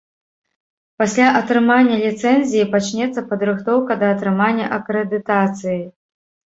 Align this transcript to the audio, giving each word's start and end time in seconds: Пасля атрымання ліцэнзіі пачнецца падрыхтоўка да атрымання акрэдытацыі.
Пасля 1.01 1.27
атрымання 1.41 1.95
ліцэнзіі 2.05 2.67
пачнецца 2.73 3.27
падрыхтоўка 3.29 4.01
да 4.03 4.13
атрымання 4.19 4.75
акрэдытацыі. 4.83 5.83